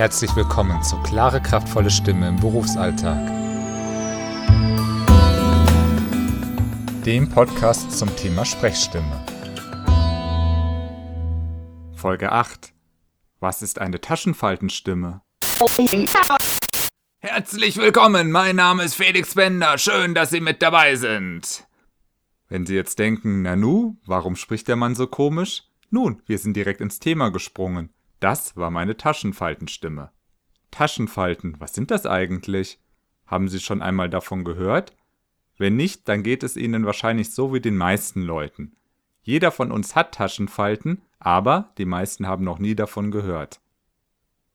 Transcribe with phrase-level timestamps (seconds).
[0.00, 3.18] Herzlich willkommen zu Klare, kraftvolle Stimme im Berufsalltag.
[7.04, 9.26] Dem Podcast zum Thema Sprechstimme.
[11.94, 12.72] Folge 8.
[13.40, 15.20] Was ist eine Taschenfaltenstimme?
[17.18, 19.76] Herzlich willkommen, mein Name ist Felix Bender.
[19.76, 21.66] Schön, dass Sie mit dabei sind.
[22.48, 25.64] Wenn Sie jetzt denken, Nanu, warum spricht der Mann so komisch?
[25.90, 27.92] Nun, wir sind direkt ins Thema gesprungen.
[28.20, 30.10] Das war meine Taschenfaltenstimme.
[30.70, 32.78] Taschenfalten, was sind das eigentlich?
[33.26, 34.94] Haben Sie schon einmal davon gehört?
[35.56, 38.76] Wenn nicht, dann geht es Ihnen wahrscheinlich so wie den meisten Leuten.
[39.22, 43.60] Jeder von uns hat Taschenfalten, aber die meisten haben noch nie davon gehört.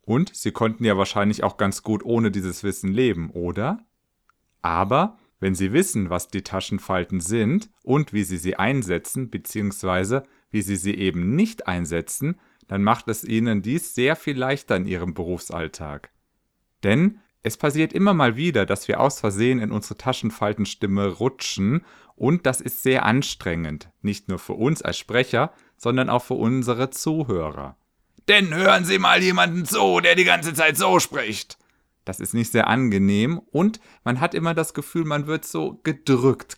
[0.01, 3.79] Und Sie konnten ja wahrscheinlich auch ganz gut ohne dieses Wissen leben, oder?
[4.61, 10.21] Aber wenn Sie wissen, was die Taschenfalten sind und wie Sie sie einsetzen bzw.
[10.55, 14.85] wie Sie sie eben nicht einsetzen, dann macht es ihnen dies sehr viel leichter in
[14.85, 16.11] ihrem Berufsalltag.
[16.81, 21.83] Denn es passiert immer mal wieder, dass wir aus Versehen in unsere Taschenfaltenstimme rutschen
[22.15, 26.89] und das ist sehr anstrengend, nicht nur für uns als Sprecher, sondern auch für unsere
[26.89, 27.75] Zuhörer.
[28.29, 31.57] Denn hören Sie mal jemanden zu, der die ganze Zeit so spricht.
[32.05, 36.57] Das ist nicht sehr angenehm und man hat immer das Gefühl, man wird so gedrückt,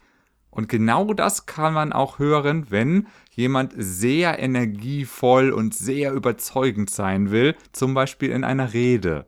[0.57, 7.29] und genau das kann man auch hören, wenn jemand sehr energievoll und sehr überzeugend sein
[7.29, 9.27] will, zum Beispiel in einer Rede.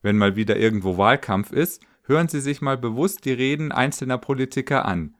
[0.00, 4.86] Wenn mal wieder irgendwo Wahlkampf ist, hören Sie sich mal bewusst die Reden einzelner Politiker
[4.86, 5.14] an.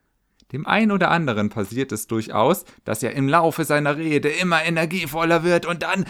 [0.53, 5.45] Dem einen oder anderen passiert es durchaus, dass er im Laufe seiner Rede immer energievoller
[5.45, 6.07] wird und dann,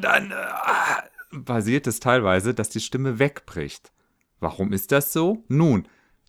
[0.00, 3.92] dann äh, passiert es teilweise, dass die Stimme wegbricht.
[4.40, 5.44] Warum ist das so?
[5.48, 5.86] Nun,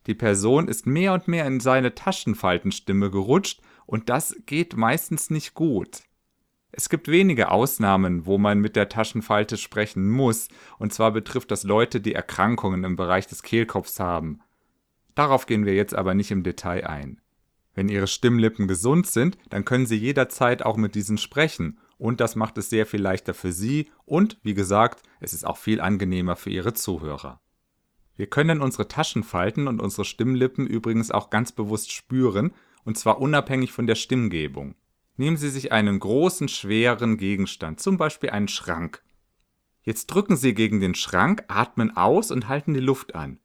[0.07, 5.53] die Person ist mehr und mehr in seine Taschenfaltenstimme gerutscht und das geht meistens nicht
[5.53, 6.01] gut.
[6.71, 10.47] Es gibt wenige Ausnahmen, wo man mit der Taschenfalte sprechen muss,
[10.79, 14.39] und zwar betrifft das Leute, die Erkrankungen im Bereich des Kehlkopfs haben.
[15.13, 17.21] Darauf gehen wir jetzt aber nicht im Detail ein.
[17.75, 22.35] Wenn Ihre Stimmlippen gesund sind, dann können Sie jederzeit auch mit diesen sprechen, und das
[22.35, 26.35] macht es sehr viel leichter für Sie und, wie gesagt, es ist auch viel angenehmer
[26.35, 27.39] für Ihre Zuhörer.
[28.15, 32.53] Wir können unsere Taschenfalten und unsere Stimmlippen übrigens auch ganz bewusst spüren,
[32.83, 34.75] und zwar unabhängig von der Stimmgebung.
[35.15, 39.03] Nehmen Sie sich einen großen, schweren Gegenstand, zum Beispiel einen Schrank.
[39.83, 43.39] Jetzt drücken Sie gegen den Schrank, atmen aus und halten die Luft an.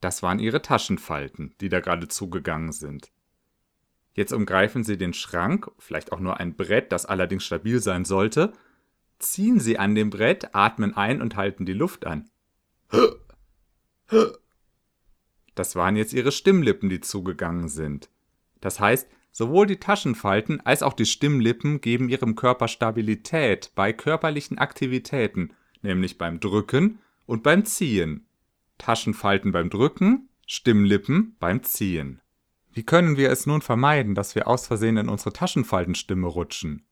[0.00, 3.10] Das waren Ihre Taschenfalten, die da gerade zugegangen sind.
[4.12, 8.52] Jetzt umgreifen Sie den Schrank, vielleicht auch nur ein Brett, das allerdings stabil sein sollte,
[9.18, 12.30] ziehen sie an dem Brett, atmen ein und halten die Luft an.
[15.54, 18.10] Das waren jetzt ihre Stimmlippen, die zugegangen sind.
[18.60, 24.58] Das heißt, sowohl die Taschenfalten als auch die Stimmlippen geben ihrem Körper Stabilität bei körperlichen
[24.58, 25.52] Aktivitäten,
[25.82, 28.26] nämlich beim Drücken und beim Ziehen.
[28.78, 32.20] Taschenfalten beim Drücken, Stimmlippen beim Ziehen.
[32.72, 36.84] Wie können wir es nun vermeiden, dass wir aus Versehen in unsere Taschenfaltenstimme rutschen?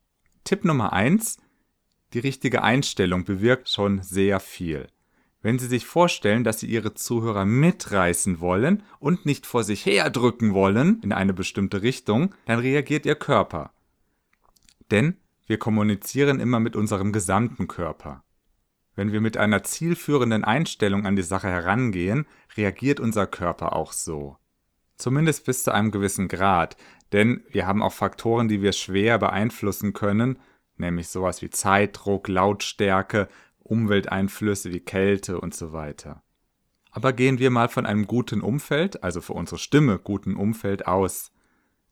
[0.45, 1.39] Tipp Nummer 1.
[2.13, 4.89] Die richtige Einstellung bewirkt schon sehr viel.
[5.43, 10.55] Wenn Sie sich vorstellen, dass Sie Ihre Zuhörer mitreißen wollen und nicht vor sich herdrücken
[10.55, 13.71] wollen in eine bestimmte Richtung, dann reagiert Ihr Körper.
[14.91, 18.25] Denn wir kommunizieren immer mit unserem gesamten Körper.
[18.97, 24.39] Wenn wir mit einer zielführenden Einstellung an die Sache herangehen, reagiert unser Körper auch so.
[24.97, 26.77] Zumindest bis zu einem gewissen Grad,
[27.13, 30.39] denn wir haben auch Faktoren, die wir schwer beeinflussen können,
[30.79, 33.29] nämlich sowas wie Zeitdruck, Lautstärke,
[33.59, 36.23] Umwelteinflüsse wie Kälte und so weiter.
[36.91, 41.31] Aber gehen wir mal von einem guten Umfeld, also für unsere Stimme guten Umfeld aus.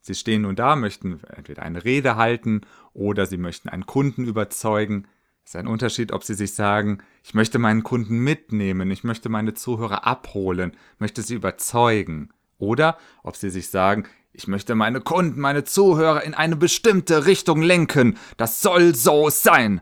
[0.00, 2.62] Sie stehen nun da, möchten entweder eine Rede halten
[2.92, 5.06] oder Sie möchten einen Kunden überzeugen.
[5.44, 9.28] Es ist ein Unterschied, ob Sie sich sagen, ich möchte meinen Kunden mitnehmen, ich möchte
[9.28, 12.30] meine Zuhörer abholen, möchte sie überzeugen.
[12.56, 17.62] Oder ob Sie sich sagen, ich möchte meine Kunden, meine Zuhörer in eine bestimmte Richtung
[17.62, 18.18] lenken.
[18.36, 19.80] Das soll so sein.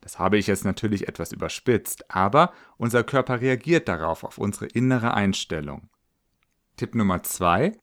[0.00, 5.12] Das habe ich jetzt natürlich etwas überspitzt, aber unser Körper reagiert darauf, auf unsere innere
[5.14, 5.90] Einstellung.
[6.76, 7.76] Tipp Nummer zwei: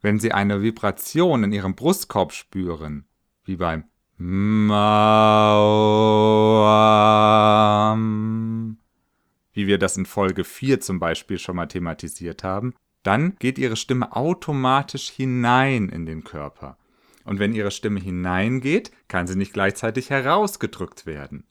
[0.00, 3.06] Wenn Sie eine Vibration in Ihrem Brustkorb spüren,
[3.44, 3.84] wie beim
[4.18, 4.78] Mauam,
[9.52, 13.76] wie wir das in Folge 4 zum Beispiel schon mal thematisiert haben, dann geht ihre
[13.76, 16.76] Stimme automatisch hinein in den Körper.
[17.24, 21.44] Und wenn ihre Stimme hineingeht, kann sie nicht gleichzeitig herausgedrückt werden.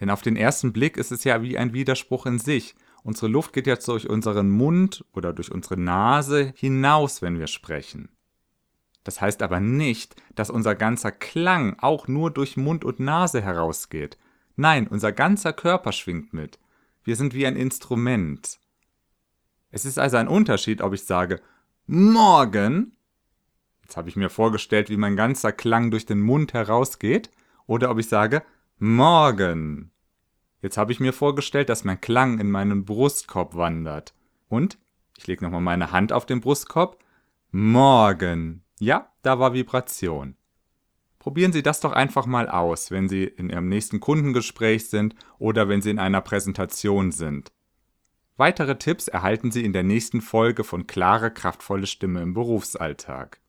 [0.00, 2.74] Denn auf den ersten Blick ist es ja wie ein Widerspruch in sich.
[3.02, 8.10] Unsere Luft geht jetzt durch unseren Mund oder durch unsere Nase hinaus, wenn wir sprechen.
[9.04, 14.18] Das heißt aber nicht, dass unser ganzer Klang auch nur durch Mund und Nase herausgeht.
[14.56, 16.58] Nein, unser ganzer Körper schwingt mit.
[17.02, 18.58] Wir sind wie ein Instrument.
[19.70, 21.40] Es ist also ein Unterschied, ob ich sage
[21.86, 22.92] Morgen.
[23.82, 27.30] Jetzt habe ich mir vorgestellt, wie mein ganzer Klang durch den Mund herausgeht.
[27.66, 28.42] Oder ob ich sage
[28.78, 29.90] Morgen.
[30.62, 34.14] Jetzt habe ich mir vorgestellt, dass mein Klang in meinen Brustkorb wandert.
[34.48, 34.78] Und
[35.16, 36.98] ich lege nochmal meine Hand auf den Brustkorb.
[37.50, 38.62] Morgen.
[38.78, 40.36] Ja, da war Vibration.
[41.18, 45.68] Probieren Sie das doch einfach mal aus, wenn Sie in Ihrem nächsten Kundengespräch sind oder
[45.68, 47.52] wenn Sie in einer Präsentation sind.
[48.36, 53.40] Weitere Tipps erhalten Sie in der nächsten Folge von Klare, kraftvolle Stimme im Berufsalltag.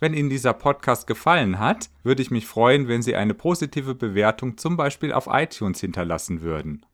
[0.00, 4.56] Wenn Ihnen dieser Podcast gefallen hat, würde ich mich freuen, wenn Sie eine positive Bewertung
[4.58, 6.84] zum Beispiel auf iTunes hinterlassen würden.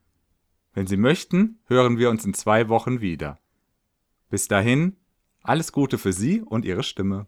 [0.72, 3.38] Wenn Sie möchten, hören wir uns in zwei Wochen wieder.
[4.28, 4.96] Bis dahin,
[5.43, 7.26] alles Gute für Sie und Ihre Stimme.